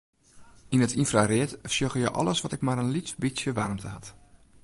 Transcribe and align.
Yn 0.73 0.83
it 0.85 0.97
ynfraread 1.01 1.51
sjogge 1.73 1.99
je 2.03 2.15
alles 2.19 2.41
wat 2.43 2.55
ek 2.55 2.65
mar 2.65 2.81
in 2.83 2.93
lyts 2.93 3.13
bytsje 3.21 3.51
waarmte 3.57 3.89
hat. 3.95 4.07